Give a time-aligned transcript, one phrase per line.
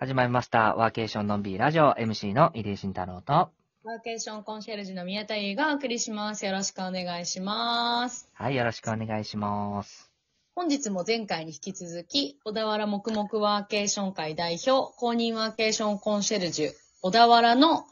[0.00, 0.76] 始まりました。
[0.76, 3.32] ワーケーションのんびりラジオ MC の入江慎太郎と。
[3.32, 6.46] ワーケーションコンシェルジュの宮田優がお送りします。
[6.46, 8.30] よろしくお願いします。
[8.32, 10.08] はい、よろしくお願いします。
[10.54, 16.70] 本日も前回に引き続き、小田原黙々ワーケーション会代表、公認ワーケーションコンシェルジュ、
[17.02, 17.84] 小田原の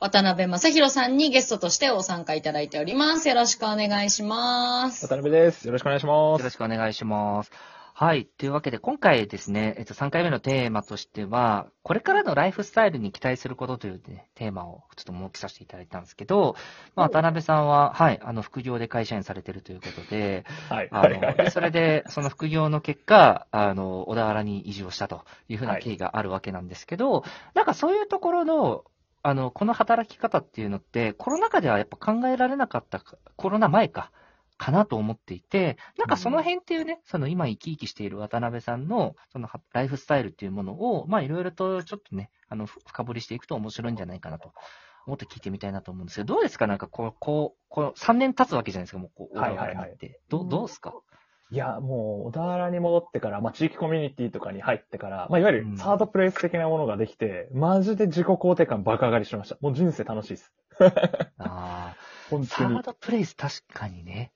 [0.00, 3.28] 渡辺正宏さんにゲストとしてご参加いただいております。
[3.28, 5.06] よろしくお願いします。
[5.06, 5.66] 渡辺です。
[5.66, 6.40] よろしくお願いします。
[6.40, 7.52] よろしくお願いします。
[8.02, 8.26] はい。
[8.26, 16.56] というわけで、今回ですね、えっと、3回目のテーマとしては、これからのライフスタイルに期待することという、ね、テーマをちょっと設けさせていただいたんですけど、
[16.96, 20.88] まあ、渡辺さんは、はい、あの、副業で会社員されてるということで、はい。
[20.90, 21.12] あはい。
[21.12, 21.50] はの、でい。
[21.52, 27.22] それで、その副業の結果、あの、小田原に移住をしたというふうな経緯があるわけなんですけど、
[27.54, 28.82] なんかそういうところの、
[29.22, 34.10] あの、この働き方っていうのって、コロナ禍ではやっぱ考えられなかったか、コロナ前か、
[34.62, 44.52] かなと思っていて、なんかその辺っていうね、その今生き生きしている渡辺さんの、そのはライフスタイルっていうものを、まあいろいろとちょっとね、あの、ふ深掘りしていくと面白いんじゃないかなと
[45.06, 46.66] 思って聞いてみたいなと思うんですけど、どうですか？
[46.68, 50.20] なんかこう、こう、こう3年経つわけじゃないですか、もうこう、小田はいはいはい原に行って。
[50.28, 50.94] どう、どうですか？
[51.50, 59.58] いや、もう、小田原に戻ってから、まあ、地域コミュニティとかに入ってから、まあ、いわゆうんるサードプレイス的なものができて、マジで自己肯定感爆上がりしました。
[59.60, 60.52] もう人生楽しいです。
[61.38, 61.96] ああ。
[62.30, 62.82] 本当にサー。
[62.82, 64.32] ドプレイス確かにね。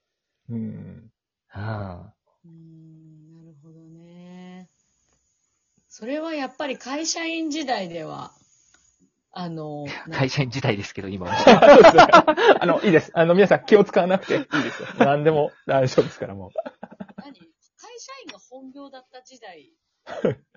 [0.51, 0.59] うん。
[0.59, 1.11] うん。
[1.55, 4.69] うーん、なるほどね。
[5.89, 8.33] それはやっぱり会社員時代では、
[9.33, 12.57] あの、 な会社員時代ですけど、今は。
[12.61, 13.13] あの、いいです。
[13.15, 14.89] あの、皆さん気を使わなくていいですよ。
[14.99, 16.51] 何でも大丈夫ですから、もう。
[17.19, 17.33] 何？
[17.79, 19.73] 会社員が本業だった時代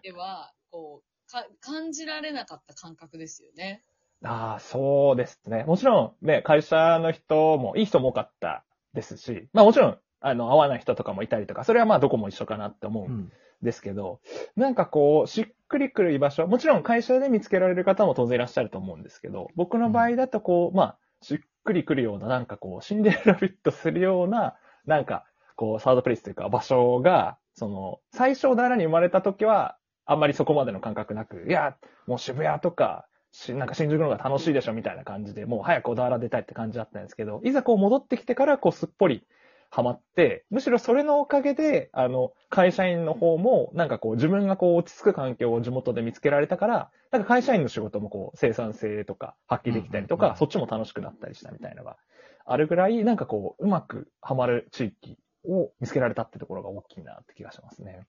[0.01, 3.83] では、 こう、か感じられなかった感覚ですよね。
[4.23, 5.63] ああ、そうですね。
[5.65, 13.31] もちろん、ね、会社の人も、いい人も多かったですし、まあもちろん、あの、合わない人とかもいたりとか、それはまあどこも一緒かなって思ううんん。
[13.61, 14.21] ですけど、
[14.55, 24.55] なんかこう、しっくりくる居場所、もちろん会社で見つけられる方も当然いらっしゃると思うんですけど、僕の場合だとこう、まあ、しっくりくるような、なんかこう、シンデレラフィットするような、
[24.85, 25.25] なんか、
[25.55, 31.75] こう、サードプレイスというか場所が、その、最初小田原に生まれた時は、あんまりそこまでの感覚なく、いや、
[32.07, 39.23] もう渋谷とか、しなんか新宿の方が楽しいでしょみたいな感じで、もう早く小田原出たいって感じだったんですけど、いざこう戻ってきてから、こうすっぽり
[39.69, 51.97] ハマって、むしろそれのおかげで、あの、会社員の方も、なんかこう自分がこう落ち着く環境を地元で見つけられたから、なんか会社員の仕事もこう生産性とか発揮できたりとか、そっちも楽しくなったりしたみたいなのが
[52.45, 58.07] あるぐらい、なんかこう、うまくハマる地域を見つけられたってところが大きいなって気がしますね。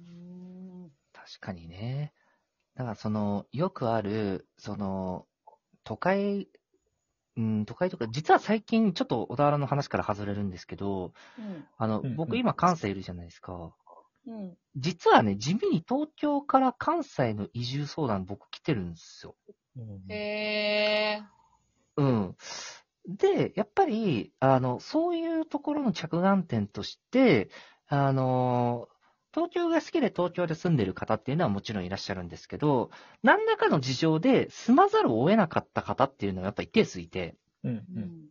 [0.00, 2.12] うーん確かにね。
[2.76, 5.26] だからその、よくある、その、
[5.82, 6.48] 都会、
[7.36, 11.12] うん、都会とか、実は最近、ちょっと小田原の話から外れるんですけど、
[11.78, 13.74] あの、うんうん僕今関西いるじゃないですか。
[14.26, 14.34] うん。
[14.34, 14.56] うん。
[14.76, 19.36] 実はね、地味に東京から関西の移住相談僕来てるんですよ。
[20.08, 22.02] へー。
[22.02, 22.36] うん。
[23.08, 27.48] で、やっぱり、あの、そういうところの着眼点として、
[27.88, 28.88] あの、
[29.36, 32.90] 東京が好きで東京で住んでる方っていうのはもちろんいらっしゃるんですけど、
[33.22, 37.84] 何らかの事情で住まざるを得なかった方っていうのはやっぱ一定数いて、うん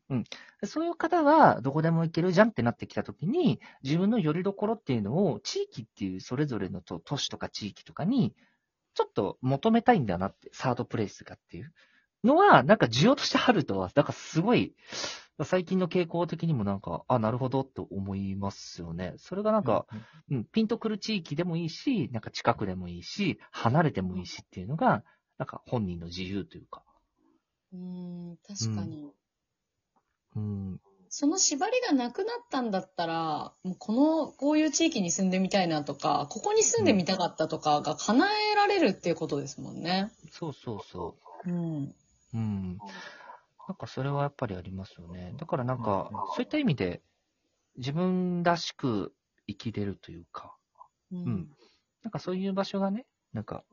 [0.09, 0.23] うん。
[0.63, 8.33] そういう方がどこでも行けるじゃんってなってきたときに、自分の拠り所っていうのを地域っていうそれぞれのと都市とか地域とかに、
[8.95, 11.71] ちょっと求めたいんだなって、サードプレイスがっていう
[12.23, 14.73] のは、なんか需要としてあるとは、なんかすごい、
[15.43, 19.15] 最近の傾向的にもなんか、あ、なるほどって思いますよね。
[19.17, 19.85] それがなんか、
[20.31, 25.03] うん、ピンとくる地域でもいいし、なんか近くでもいいし、離れてもいいしっていうのが、
[25.37, 26.83] なんか本人の自由というか。
[27.73, 27.79] うー
[28.33, 29.11] ん、確かに。
[30.37, 30.79] うん、
[31.09, 40.11] その縛りがなくなったんだったら、もうこの、こういう地域に住んでみたいなとか、ここに住んでみたかったとかが叶えられるっていうことですもんね。
[40.31, 41.15] そうそうそ
[41.45, 41.49] う。
[41.49, 41.95] うん。
[42.33, 42.79] うん。
[43.67, 45.33] なんかそれはやっぱりありますよね。
[45.37, 47.01] だからなんかそういった意味で、
[47.77, 49.13] 自分らしく
[49.47, 50.55] 生きれるというか、
[51.11, 51.49] ううん。
[52.03, 53.63] なんかそういう場所がね、なんか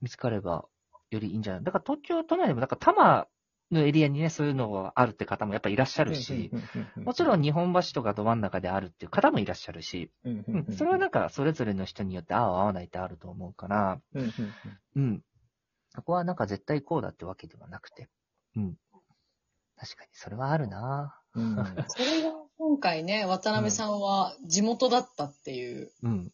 [0.00, 0.66] 見つかれば
[1.10, 3.26] よりいいんじゃないだから東京都内でも、なんか多摩
[3.70, 6.50] のエリアにね、そういうのがあるって方もやっぱいらっしゃるし、
[6.96, 10.76] もちろん、ん日本橋とかど真ん中であるっていう方もいらっしゃるし、うんうん。
[10.76, 14.00] それはなんかそれぞれの人によって合う合わないってあると思うから、
[14.96, 15.22] うん。
[15.94, 18.08] そこはなんか絶対こうだってわけではなくて。
[18.56, 18.76] うん。
[19.82, 25.90] 確かに、それはあるなうんうんそれが今回ね、渡辺さんは地元だったっていう。
[26.04, 26.32] うん。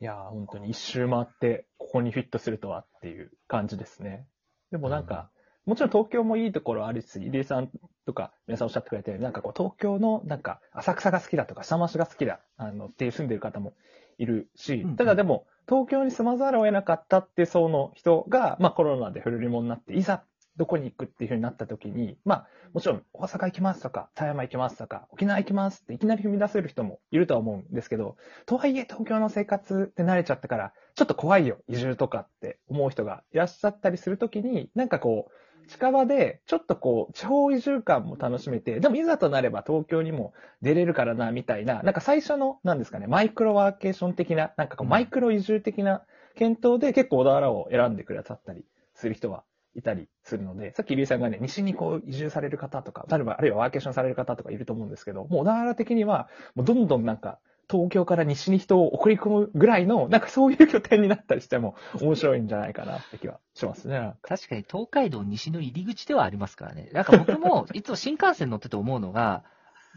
[0.00, 4.26] いやー、本当に一周回って、ここにフィットするとはっていう感じですね。
[4.72, 5.30] でもなんか、
[5.66, 7.70] もちろん東京もいいところありつつ、入江さん
[8.06, 13.74] とか皆さんおっしゃってくれて、なんかこう東京のなんか浅草が好きだとか下町が好きだ、あのっていう住んでる方も
[14.18, 20.24] いるしうんうん、ただでも東京に住まざるを得なかったっていう層の人が、まあコロナでフルリモになって、いざ
[20.56, 28.16] どこに行くっていうふうになった時に、まあもちろん大阪行きますとか、富山行きますとか、沖縄行きますっていきなり踏み出せる人もいるとは思うんですけど、
[28.46, 35.32] とはいえ東京の生活って慣れちゃったから、ちょっと怖いよ、移住とかって思う人がいらっしゃったりするときに、なんかこう、
[35.68, 40.32] 近場で、ちょっとこう、地方移住感も楽しめて、でもいざとなれば東京にも
[40.62, 46.02] 出れるからな、みたいな、なんか最初の、なんですかね、マイクロワーケーション的な、なんかこう、マイクロ移住的な
[46.36, 48.64] 検討で結構小田原を選んでくださったり
[48.94, 49.42] する人は
[49.76, 57.38] いたりするので、さっき竜さんがね、西にこう移住される方とか、例えばあるいはワーケーションされる方とかいると思うんですけど、もう小田原的には、もうどんどんなんか、
[57.68, 64.14] 東京から西に人を送り込むぐらいの、なんかそういう拠点になったりしても面白いんじゃないかなって気はしますね。
[64.22, 66.90] 確かに東海道西の入り口ではありますからね。
[66.92, 69.42] なんか僕もいつも新幹線乗ってて思うのが、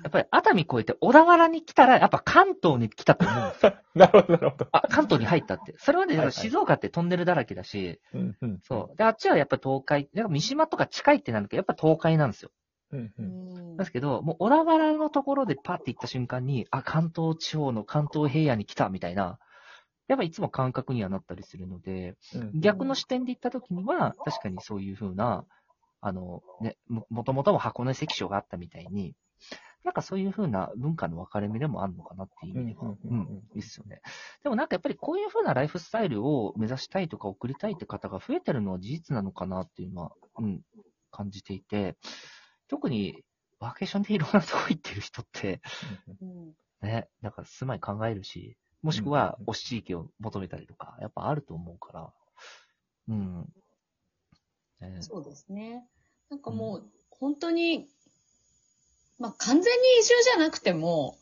[0.04, 3.74] やっぱり熱海越えて小田原に来たら、やっぱ関東に来たと思うんですよ。
[3.96, 4.68] なるほど、なるほど。
[4.72, 5.76] あ、関東に入ったって。
[5.78, 8.60] それまではいはい静岡ってトンネルだらけだし、うん、うん。
[8.62, 8.98] そう。
[8.98, 12.52] で、あっちはやっぱり東海、なんか三島とか近いってなるけど、やっぱ東海なんですよ。
[12.92, 13.74] うん、ううん。
[13.74, 19.40] んですけど、もう小田原のところでパッて行った瞬間に、あ、関東地方の関東平野に来たみたいな、
[20.08, 25.46] やっぱいつも感覚にはなったりするので、うん逆の視点で行った時には、確かにそういう風な、
[26.02, 29.16] あの、ね、も、もともとも箱根関所があったみたいに、
[29.84, 34.02] なんかそういう風な文化の分かれ目でもあるのかなっていう意味では、ううんいいっすよね。
[34.44, 40.62] でもなんかやっぱりこういう風なライフスタイルを目指したいとか送りたいって方が増えてるのは事実なのかなっていうのは、うん、
[41.12, 41.98] 感じていて、
[42.68, 43.24] 特に
[43.60, 45.62] ワーケーションでいろんなとこ行ってる人って、
[46.22, 52.14] うんね、なんか住まい考えるし、もしくはうん推し地域を求めたりとか、やっぱあると思うから、
[53.10, 53.54] うん。
[54.82, 55.02] ね。
[55.02, 55.86] そうですね。
[56.30, 57.90] なんかもう、本当に、
[59.20, 61.18] まあ、完全に移住じゃなくても、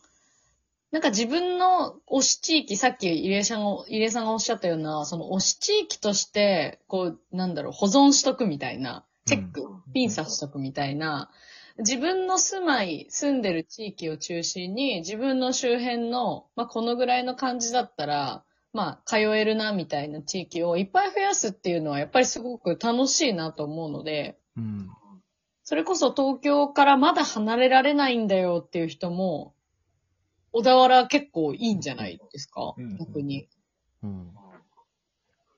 [0.91, 11.29] なんか自分の推し地域、さっき入江さんが、入江さんがおっしゃったような、その推し地域として、こう、なんだろう、保存しとくみたいな、チェック、ピン刺しとくみたいな、
[11.79, 24.89] 自分の住まい、住んでる地域を中心に、自分の周辺の、まあ、このぐらいの感じだったら、まあ、通えるな、みたいな地域をいっぱい増やすっていうのは、やっぱりすごく楽しいなと思うので、うん。
[25.67, 29.53] それこそ東京からまだ離れられないんだよっていう人も、
[30.53, 33.49] 小田原結構いいんじゃないですか、うん逆に。
[34.01, 34.31] うん。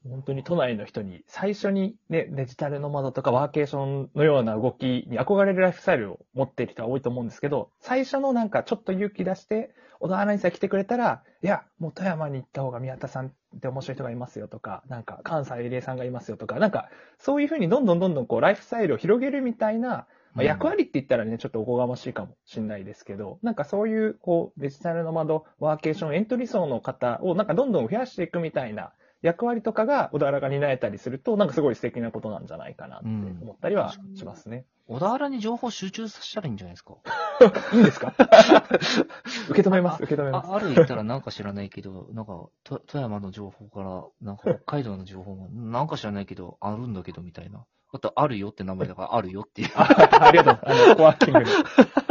[0.10, 28.92] 本当に都内の人に最初にね、デジタルノマドとかワーケーションのような動きに憧れるライフスタイルを持っている人は多いと思うんですけど、最初のなんかちょっと勇気出して、小田原にさえ来てくれたら、いや、もう富山に行った方が宮田さんって面白い人がいますよとか、なんか関西入江さんがいますよとか、なんかそういうふうにどんどんどんどんこうライフスタイルを広げるみたいな、まあ、役割って言ったらね、ちょっとおこがましいかもしれないですけど、なんかそういう、こう、デジタルノマド、ワーケーション、エントリー層の方を、なんかどんどん増やしていくみたいな
[29.22, 34.66] 役割とかが、小田原が担えたりすると、なんかすごい素敵なことなんじゃないかなって思ったりはしますね。
[34.90, 36.96] 小田原に情報集中させたらいいんじゃないですか？
[37.74, 38.14] いいんですか？
[39.50, 40.48] 受け止めます、受け止めます。
[40.50, 47.66] あ、ある行ったらなんか知らないけど、なんか、と富山の情報から、なんか 北海道の情報も、なんか知らないけど、あるんだけど、みたいな。
[47.92, 49.70] あと、あるよって名前だから、あるよっていう。
[49.76, 49.88] あ
[50.28, 50.60] ありがとう。
[50.64, 51.46] あの、コワーキングの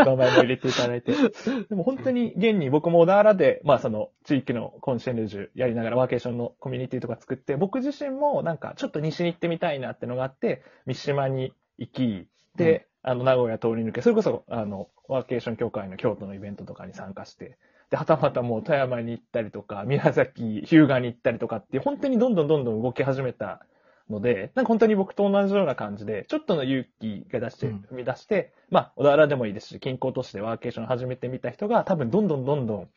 [0.04, 1.12] 名前も入れていただいて。
[1.68, 17.56] でも本当に現に僕も小田原で、まあその地域のコンシェルジュやりながらワーケーションのコミュニティとか作って、僕自身もなんかちょっと西に行ってみたいなってのがあって、三島に行き、で、あの、名古屋通り抜け、それこそ、あの、ワーケーション協会の京都のイベントとかに参加して、
[17.90, 23.64] で、はたまたもう富山に行ったりとか、宮崎、日向に行ったりとかって、本当にどんどんどんどん動き始めた
[24.10, 27.86] ので、なんか本当に僕と同じような感じで、ちょっとの勇気が出して、うん。
[27.90, 32.88] 踏み出して、まあ、小田原でもいいですし、近郊都市でワーケーション始めてみた人が、多分どんどんどんどん、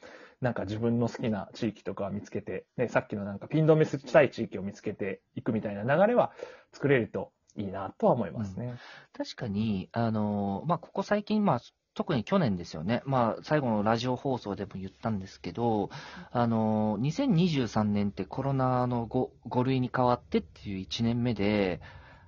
[0.41, 6.31] なんか自分の好きな地域とかを見つけて、ね、さっきのなんかピン止めしたい地域を見つけていくみたいな流れは
[6.73, 8.75] 作れるといいなとは思いますね。
[9.13, 11.62] 確かに、あの、まあ、ここ最近、まあ、
[11.93, 13.01] 特に去年ですよね。
[13.05, 15.89] まあ、最後のラジオ放送でも言ったんですけど、
[16.31, 21.81] あの、2023年ってコロナの 5, 類に変わってっていう1年目で、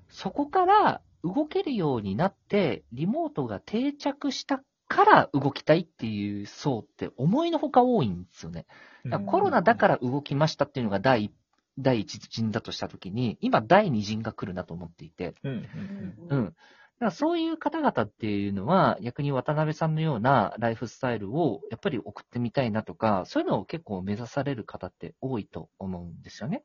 [0.09, 8.65] そこから動けるようになって、リモートが定着したから動きたいっていう層って思いのほか多いんですよね。
[9.05, 11.31] だからコロナだから動きましたっていうのが第一
[11.77, 15.69] 第一陣だとしたときに、今第二陣が来るなと思っていて、うん。
[16.29, 16.37] うん。
[16.37, 16.55] うん。
[16.99, 26.63] だからそういう方々っていうのは、逆に渡辺さんのようなライフスタイルをやっぱり送ってみたいなとか、そういうのを結構目指される方って多いと思うんですよね。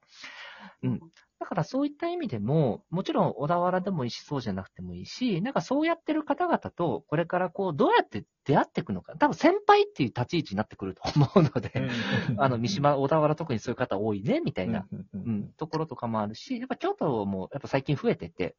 [0.82, 1.00] うん。
[1.40, 9.14] だからそういった意味でも、もちろん小田原でもいいし、そうじゃなくてもいいし、なんかそうやってる方々と、これからこう、どうやって出会っていくのか。
[9.16, 11.70] 多分先輩っていう立ち位置になってくると思うので、
[12.38, 15.06] あの、三島、小田原特にそういう方多いね、みたいな、うん。
[15.12, 18.56] うん、ところとかもあるし、やっぱ京都もやっぱ最近増えてて、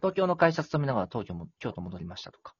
[0.00, 2.54] 東京の会社勤めながら東京も、京都戻りましたとか、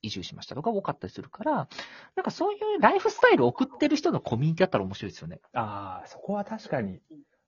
[0.00, 1.68] 移住しましたとか多かったりするから、
[2.14, 5.40] なんかそういうライフスタイルを送ってる人のコミュニティだったら面白いですよね。
[5.54, 7.00] ああ、そこは確かに、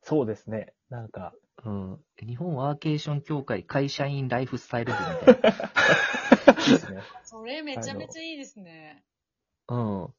[0.02, 0.74] そうですね。
[0.90, 1.32] なんか、
[1.64, 1.98] うん。
[2.26, 6.54] 日本ワーケーション協会会社員ライフスタイル部みたいな。
[6.66, 7.02] いいですね。
[7.22, 9.04] それめちゃめちゃいいですね。
[9.68, 10.14] うん。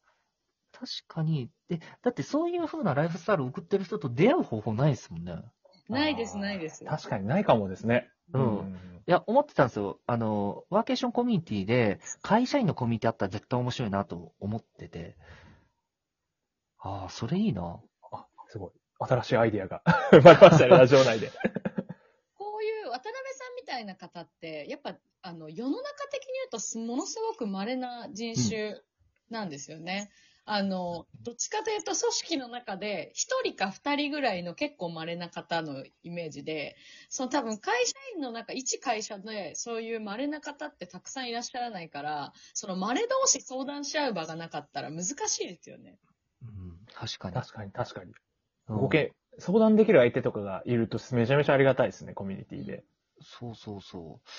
[0.71, 1.49] 確かに。
[1.69, 5.35] で、だってそういう風なライフスタイルを送ってる人と出会う方法ないですもんね。
[5.87, 6.83] ないです、ないです。
[6.85, 8.09] 確かにないかもですね。
[8.33, 9.99] うんいや、思ってたんですよ。
[10.07, 15.15] あの、ワーケーションコミュニティで、会社員のコミュニティあったら絶対面白いなと思ってて。
[16.79, 17.79] ああ、それいいな。
[18.11, 18.71] あ、すごい。
[18.97, 21.31] 新しいアイディアが生まれましたね、 ラジオ内で。
[22.35, 28.81] こういう渡辺さんみたいな方って、やっぱ、あの、世の中的に言うとす、ものすごく稀な人種
[29.29, 30.09] なんですよね。
[30.47, 36.75] あの、どっちかというと組織の中で、一人か二人ぐらいの結構稀な方のイメージで、
[37.09, 45.97] その多分会社員の中、一会社で、そういう稀な方ってたくさんいらっしゃらないから、その稀同士相談し合う場がなかったら難しいですよね。
[46.43, 47.33] うん、確かに。
[47.33, 48.11] 確かに、確かに。
[48.69, 52.83] うんごけ、相談できる相手とかがいるとめちゃめちゃありがたいですね、コミュニティで。
[53.21, 54.29] そうそうそう。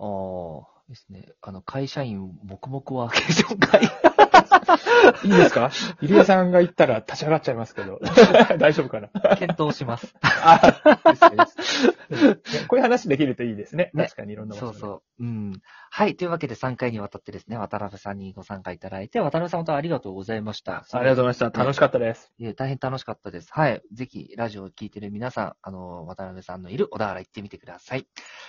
[0.00, 1.32] ああ、ですね。
[1.40, 4.27] あの、会社員、黙々ワーケーション会。
[5.24, 5.70] いいですか？
[6.00, 8.00] 入江さんが言ったら立ち上がっちゃいますけど。
[8.58, 9.08] 大丈夫かな？
[9.36, 10.14] 検討します。
[10.22, 10.60] あ
[11.08, 13.90] ですこういう話できるといいですね。
[13.94, 15.24] ね確かにいろんな場所でそうそう。
[15.24, 15.52] うん。
[15.90, 16.16] はい。
[16.16, 20.84] というわけで3回にわたってですね、渡辺さんにご参加いただいて、渡辺さん本当ありがとうございました。
[20.92, 21.50] ありがとうございました。
[21.50, 22.32] 楽しかったです。
[22.38, 23.48] いえ、大変楽しかったです。
[23.52, 23.82] はい。
[23.92, 28.06] ぜひ、ラジオを聞いてる皆さん、あの、渡辺さんのいる小田原行ってみてください。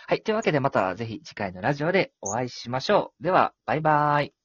[0.08, 0.22] はい。
[0.22, 3.24] というわけで、またぜひ次回のラジオでお会いしましょう。
[3.24, 4.39] では、バイバーイ。